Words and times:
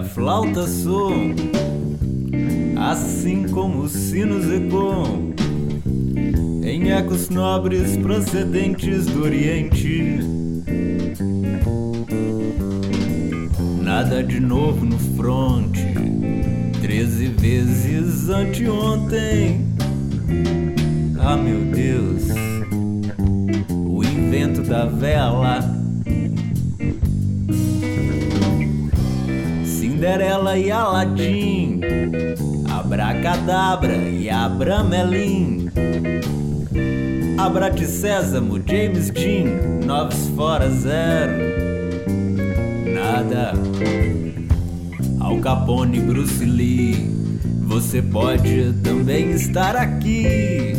a 0.00 0.02
flauta 0.02 0.66
soam, 0.66 1.34
assim 2.90 3.46
como 3.48 3.82
os 3.82 3.92
sinos 3.92 4.50
ecoam, 4.50 5.34
em 6.64 6.90
ecos 6.90 7.28
nobres 7.28 7.98
procedentes 7.98 9.04
do 9.04 9.24
Oriente. 9.24 10.20
Nada 13.82 14.24
de 14.24 14.40
novo 14.40 14.86
no 14.86 14.98
fronte, 15.16 15.84
treze 16.80 17.26
vezes 17.26 18.30
anteontem. 18.30 19.66
Ah, 21.18 21.36
meu 21.36 21.60
Deus, 21.74 22.22
o 23.70 24.02
invento 24.02 24.62
da 24.62 24.86
vela. 24.86 25.79
Cinderela 30.00 30.56
e 30.56 30.70
Aladim, 30.70 31.78
Abracadabra 32.70 33.94
e 33.98 34.30
Abramelin. 34.30 35.68
Abrate 37.36 37.84
Sésamo, 37.84 38.58
James 38.66 39.10
Dean, 39.10 39.84
Noves 39.84 40.26
Fora 40.34 40.70
Zero. 40.70 41.32
Nada. 42.94 43.52
Al 45.20 45.38
Capone, 45.40 46.00
Bruce 46.00 46.46
Lee, 46.46 47.10
você 47.66 48.00
pode 48.00 48.72
também 48.82 49.32
estar 49.32 49.76
aqui 49.76 50.72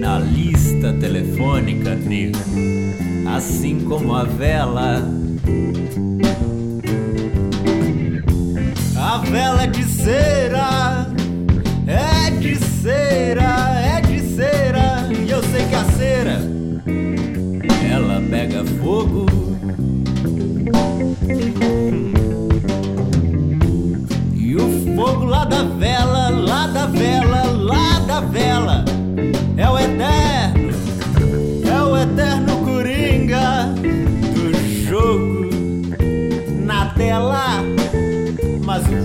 na 0.00 0.18
lista 0.18 0.92
telefônica, 0.94 1.94
nego. 1.94 2.36
Assim 3.32 3.78
como 3.84 4.12
a 4.12 4.24
vela. 4.24 5.08
A 9.34 9.36
vela 9.36 9.64
é 9.64 9.66
de 9.66 9.82
cera, 9.82 10.43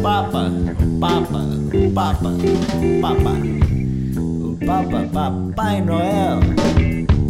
Papa, 0.02 0.50
Papa, 1.00 1.46
Papa, 1.94 2.32
Papa, 3.02 3.32
o 4.16 4.58
Papa, 4.66 5.10
Papai 5.12 5.82
Noel 5.82 6.40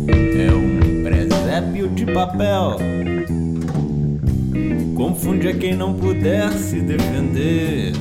é 0.07 0.53
um 0.53 1.03
presépio 1.03 1.89
de 1.89 2.05
papel. 2.05 2.77
Confunde 4.95 5.47
a 5.47 5.53
quem 5.55 5.75
não 5.75 5.95
puder 5.95 6.51
se 6.51 6.79
defender. 6.81 7.93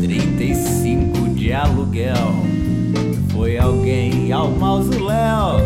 35 0.00 1.28
de 1.34 1.52
aluguel. 1.52 2.14
Foi 3.32 3.58
alguém 3.58 4.32
ao 4.32 4.50
mausoléu. 4.50 5.60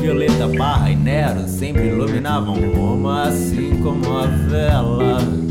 Violeta, 0.00 0.48
Barra 0.48 0.93
e 1.24 1.26
Nero 1.26 1.48
sempre 1.48 1.86
iluminavam 1.86 2.54
Roma, 2.74 3.22
assim 3.28 3.80
como 3.82 4.18
a 4.18 4.26
vela. 4.26 5.43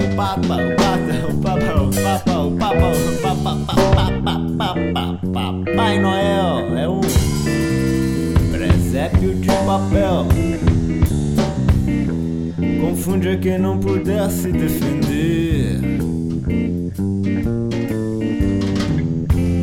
O 0.00 0.16
papa, 0.16 0.56
o 0.56 0.76
papa, 0.76 1.14
o 1.28 1.36
papa, 1.40 1.82
o 1.82 1.90
papa, 1.90 2.38
o 2.38 2.56
papa, 2.56 2.86
o 2.86 3.16
papa, 3.20 3.52
o 3.52 3.92
papa, 3.92 4.34
papa, 4.56 4.74
papa, 4.94 5.60
papai 5.64 5.98
Noel 5.98 6.76
é 6.76 6.88
um 6.88 7.00
presépio 8.50 9.34
de 9.34 9.48
papel. 9.48 10.26
Confunde 12.80 13.36
quem 13.38 13.58
não 13.58 13.78
puder 13.78 14.30
se 14.30 14.50
defender. 14.50 15.80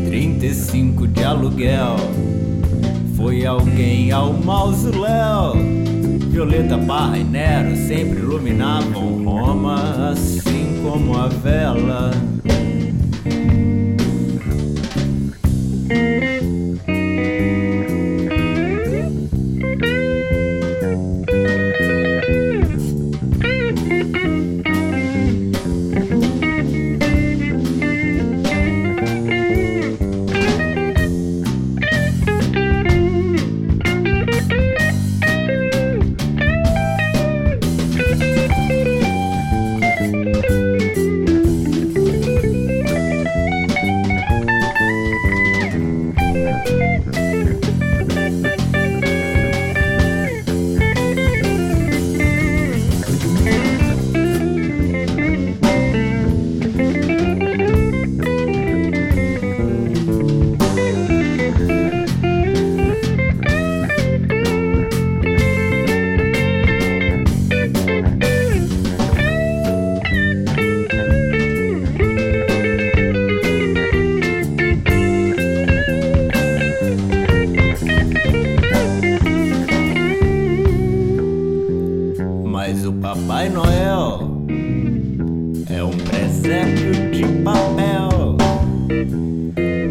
35 0.06 1.08
de 1.08 1.24
aluguel. 1.24 1.96
Foi 3.16 3.46
alguém 3.46 4.12
ao 4.12 4.34
mausoléu. 4.34 5.56
Violeta, 6.38 6.78
Barra 6.78 7.18
e 7.18 7.24
Nero 7.24 7.75
sempre 7.75 8.20
iluminavam 8.20 9.24
Roma, 9.24 10.12
assim 10.12 10.80
como 10.84 11.18
a 11.18 11.28
vela. 11.28 12.12
Mas 82.69 82.86
o 82.86 82.92
Papai 82.92 83.48
Noel 83.48 84.46
é 85.69 85.81
um 85.81 85.92
presépio 85.92 87.12
de 87.12 87.24
papel. 87.42 88.36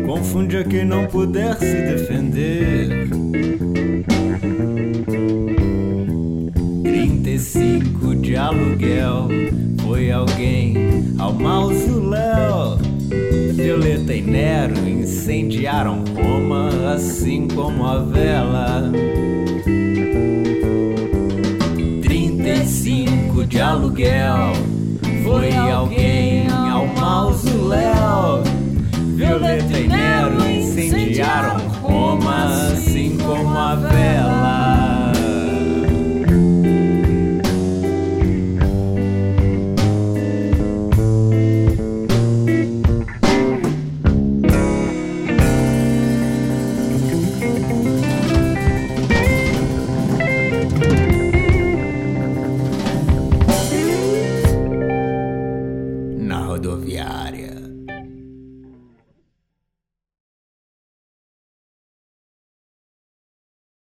Confunde 0.04 0.58
a 0.58 0.64
quem 0.64 0.84
não 0.84 1.06
puder 1.06 1.56
se 1.56 1.72
defender. 1.72 3.08
35 6.82 8.14
de 8.16 8.36
aluguel. 8.36 9.28
Foi 9.82 10.12
alguém 10.12 10.76
ao 11.18 11.32
mausoléu. 11.32 12.76
Violeta 13.54 14.12
e 14.12 14.20
Nero 14.20 14.86
incendiaram 14.86 16.04
Roma, 16.14 16.92
assim 16.92 17.48
como 17.48 17.86
a 17.86 18.00
vela. 18.00 18.92
De 23.46 23.60
aluguel. 23.60 24.52
Foi 25.24 25.54
alguém 25.54 26.48
ao 26.48 26.86
mausoléu. 26.86 27.65